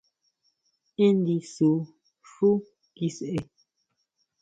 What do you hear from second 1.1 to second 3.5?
ndisú xú kiseʼe!